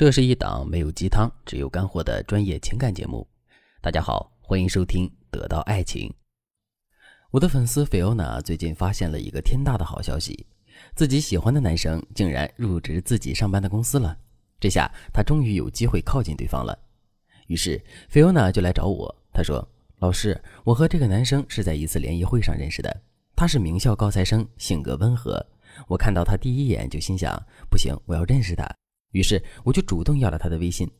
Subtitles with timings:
[0.00, 3.28] 这是一档没有鸡汤，只有干货的专业情感节目。
[3.82, 6.08] 大家好，欢迎收听《得到爱情》。
[7.30, 10.46] 我的粉丝菲欧娜最近发现了一个天大的好消息，
[10.94, 14.16] 自己喜欢的男生竟然入职自己上班的公司了。
[14.58, 16.74] 这下她终于有机会靠近对方了。
[17.48, 17.78] 于是
[18.08, 19.62] 菲欧娜就来找我，她说
[20.00, 23.02] ：“老师，我和这个男生是在一次联谊会上认识的。
[23.36, 25.44] 他是名校高材生，性格温和。
[25.86, 27.38] 我看到他第一眼就心想，
[27.68, 28.66] 不行，我要认识他。”
[29.12, 30.90] 于是我就主动要了他的微信，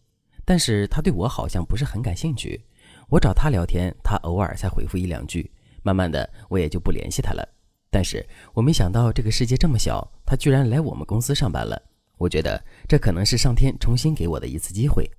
[0.45, 2.61] 但是他对我好像不是很感兴趣。
[3.09, 5.51] 我找他聊天，他偶尔才回复一两句，
[5.83, 7.49] 慢慢的我也就不联系他了。
[7.91, 11.81] 但是我没想到这个世界这么小，他居然来我们公司上班了。
[12.19, 15.11] 我觉得这可能是上天重新给我的一次机会。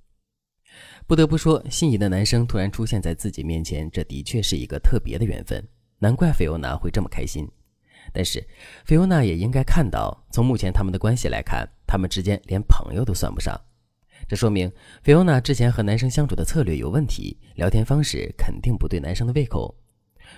[1.06, 5.62] 不得不说，心仪的男生突然出现在自己面前，这的确是一个特别的缘分。
[5.98, 7.46] 难怪菲欧娜会这么开心。
[8.12, 8.42] 但是，
[8.84, 13.54] 菲欧娜也应该看到，从目前他们的关系来看，他们之间连朋友都算不上。
[14.26, 19.76] 这说明菲欧娜之前和男生相处的策略有问题，聊天方式肯定不对男生的胃口。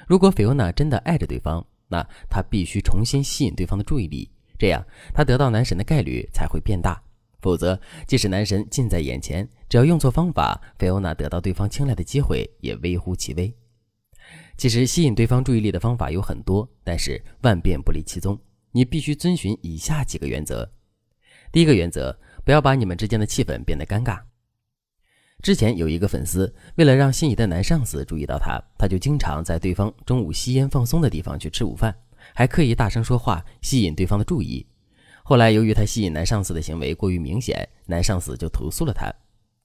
[0.08, 4.28] 如果菲欧娜真的爱着对方，那她必须重新吸引对方的注意力，
[4.58, 4.84] 这样
[5.14, 7.00] 她得到男神的概率才会变大。
[7.40, 13.54] 否则，即使男神近在眼前，只要用错方法，菲欧娜得到对方青睐的机会也微乎其微。
[14.56, 18.36] 其实吸引对方注意力的方法有很多，但是万变不离其宗。
[18.72, 20.68] 你必须遵循以下几个原则。
[21.54, 24.18] 第一个原则，不要把你们之间的气氛变得尴尬。
[25.40, 31.94] 之前有一个粉丝，为了让心仪的男上司注意到他，他就经常在对方中午吸烟放松的地方去吃午饭，
[32.34, 34.66] 还刻意大声说话，吸引对方的注意。
[35.22, 39.08] 后来由于他吸引男上司的行为过于明显，男上司就投诉了他。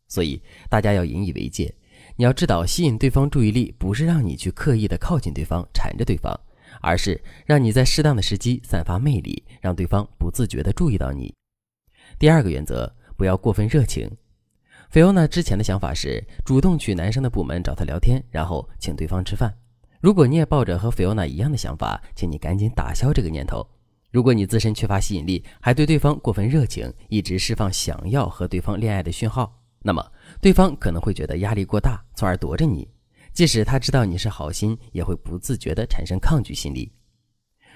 [0.07, 1.73] 所以大家要引以为戒。
[2.17, 6.39] 你要知道，吸引对方注意力不是让你去刻意的靠近对方、缠着对方，
[6.81, 11.33] 而是让你在适当的时机散发魅力，让对方不自觉的注意到你。
[12.19, 14.11] 第二个原则，不要过分热情。
[14.89, 19.55] 菲欧娜之前的想法是主动去男生的部门找他聊天，然后请对方吃饭。
[20.01, 23.65] 如果你也抱着和菲欧娜一样的想法，请你赶紧打消这个念头。
[24.11, 29.57] 如果你自身缺乏吸引力，还对对方过分热情，一直释放想要和对方恋爱的讯号。
[29.81, 30.05] 那么，
[30.41, 32.85] 对方可能会觉得压力过大，从而躲着你。
[33.31, 36.91] 即使他知道你是好心，也会不自觉地产生抗拒心理。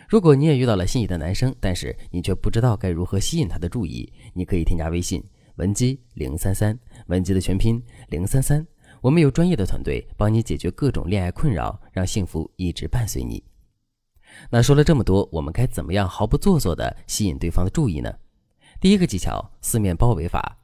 [0.08, 5.24] 如果你也遇到了心仪的男生，但是你却不知道该如何吸引他的注意，你可以添加微信
[5.56, 6.78] 文姬零三三，
[7.08, 8.66] 文姬的全拼零三三。
[9.02, 13.44] 我们有专业的团队帮你解决各种恋爱困扰，让幸福一直伴随你。
[14.50, 18.14] 那说了这么多，我们该怎么样毫不做作地吸引对方的注意呢？
[18.80, 20.58] 第一个技巧：四面包围法。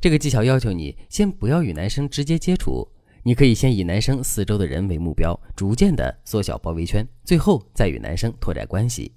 [0.00, 2.86] 这个技巧要求你先不要与男生直接接触，
[3.24, 9.12] 你可以先以男生四周的人为目标，逐渐的缩小包围圈，最后再与男生拓展关系。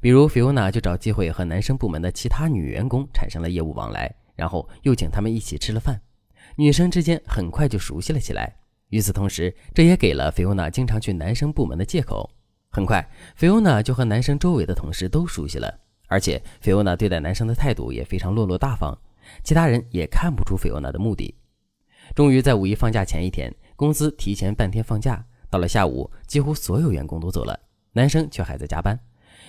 [0.00, 6.00] 比如菲欧娜就找机会和男生部门的其他女员工产生了业务往来，然后又请他们一起吃了饭，
[6.56, 8.54] 女生之间很快就熟悉了起来。
[8.90, 12.30] 与此同时，这也给了菲欧娜经常去男生部门的借口。
[12.70, 13.04] 很快，
[13.34, 18.96] 菲欧娜就和男生周围的同事都熟悉了，而且菲欧娜对待男生的态度也非常落落大方。
[19.42, 21.34] 其他人也看不出菲欧娜的目的。
[22.14, 25.24] 终于在五一放假前一天，公司提前半天放假。
[25.50, 27.58] 到了下午，几乎所有员工都走了，
[27.92, 28.98] 男生却还在加班。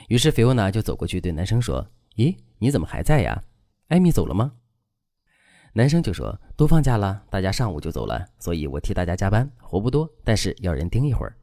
[0.07, 3.43] 于是菲欧娜就走过去对男生说：“咦，你怎么还在呀？
[3.89, 4.53] 艾米走了吗？”
[5.73, 11.35] 男生就说：“都放假了，大家上午就走了，所以我替大家加班，活不多，但是要人盯一会儿。”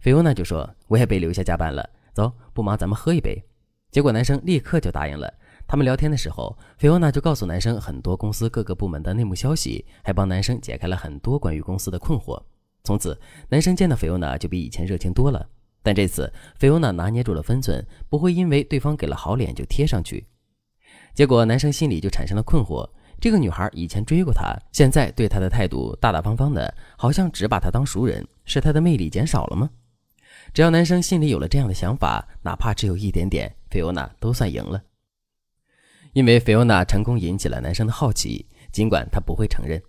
[0.00, 3.42] 菲欧娜就说：“我也被留下加班了，走，不忙咱们喝一杯。”
[3.90, 5.32] 结果男生立刻就答应了。
[5.70, 12.42] 他们聊天的时候，菲欧娜就告诉男生很多公司各个部门的内幕消息，还帮男生解开了很多关于公司的困惑。
[12.82, 13.16] 从此，
[13.48, 15.48] 男生见到菲欧娜就比以前热情多了。
[15.80, 20.26] 但这次，菲欧娜拿捏住了分寸，不会因为对方给了好脸就贴上去。
[21.14, 29.70] 结果，男生心里就产生了困惑：这个女孩以前追过他，现在对他的态度大大方方的，好像只把他当熟人，是他的魅力减少了吗？
[30.52, 34.82] 只要男生心里有了这样的想法，哪怕只有一点点，菲欧娜都算赢了。
[36.12, 39.80] 因为菲欧娜成功引起了男生的好奇，尽管他不会承认。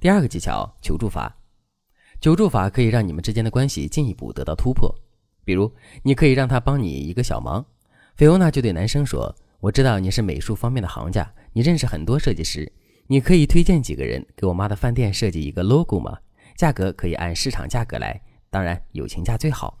[0.00, 1.36] 第二个技巧，求助法。
[2.20, 4.92] 求助法可以让你们之间的关系进一步得到突破。
[5.44, 5.70] 比如，
[6.02, 7.64] 你可以让他帮你一个小忙。
[8.16, 12.70] 菲欧娜就对男生说：“我知道你是美术方面的行家，你认识很多设计师，
[13.06, 16.18] 你可以推荐几个人给我妈的饭店设计一个 logo 吗？
[16.56, 19.78] 价格可以按市场价格来，当然友情价最好。”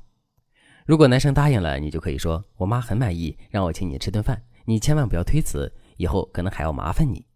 [0.86, 7.26] 如果男生答应了，你就可以说：“我妈很满意，让我请你吃顿饭。”你千万不要推辞，以后可能还要麻烦你。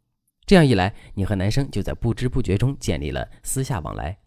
[0.46, 4.18] 这样一来，你和男生就在不知不觉中建立了私下往来。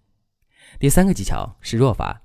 [0.79, 2.21] 第三个技巧示弱法，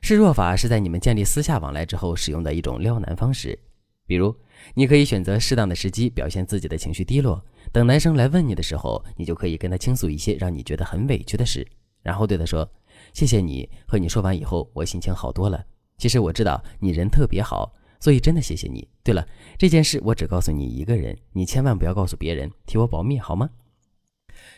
[0.00, 3.58] 示弱法是在你们建立私下往来之后使用的一种撩男方式。
[4.06, 4.32] 比如，
[4.74, 11.66] 你可以选择适当的时机表现自己的情绪低落，等男生来问你的时候，你就可以跟他倾诉一些让你觉得很委屈的事，
[12.02, 12.70] 然后对他说
[13.12, 15.66] ：“谢谢你，和你说完以后，我心情好多了。
[15.98, 18.86] 其实我知道你人特别好，所以真的谢谢你。
[19.02, 19.26] 对了，
[19.58, 23.48] 这件事我只告诉你一个人，你千万不要告诉别人，替我保密好吗？”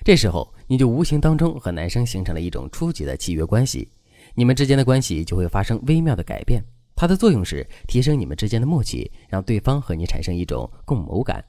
[0.04, 3.88] 这时候，你就无形当中和男生形成了一种初级的契约关系，
[4.34, 6.62] 你们之间的关系就会发生微妙的改变。
[6.94, 11.44] 它的作用是提升你们之间的默契，让对方和你产生一种共谋感，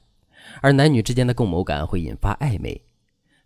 [0.62, 2.80] 而男女之间的共谋感会引发暧昧。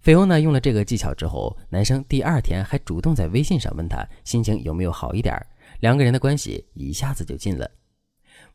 [0.00, 5.34] 菲欧娜用了这个技巧之后，男生第二天还主动在微信上问她心情有没有好一点，
[5.80, 7.70] 两个人的关系一下子就近了。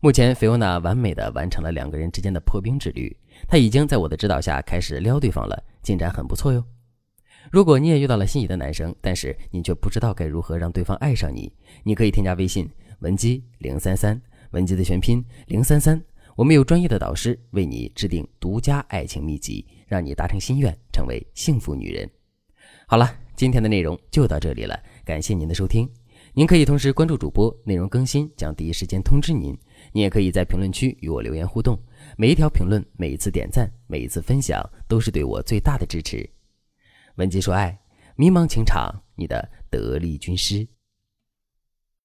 [0.01, 3.13] 目前，菲欧娜完美的完成了两个人之间的破冰之旅，
[3.49, 6.63] 她已经在我的指导下开始撩对方了，进展很不错哟。
[7.51, 11.51] 如果你也遇到了心仪的男生，但是你却不知道该如何让对方爱上你，
[11.83, 12.69] 你可以添加微信。
[12.99, 16.01] 文姬零三三，文姬的全拼零三三，
[16.37, 22.09] 我们有专业的导师为你制定独家爱情秘籍，让你达成心愿，成为幸福女人。
[22.87, 25.89] 好了，今天的内容就到这里了，感谢您的收听。
[26.33, 29.57] 您可以同时关注主播，内容更新将第一时间通知您。
[29.91, 31.77] 你也可以在评论区与我留言互动，
[32.17, 36.29] 每一条评论、每一次点赞、每一次分享，都是对我最大的支持。
[37.15, 37.79] 文姬说爱，
[38.15, 40.67] 迷茫情场，你的得力军师。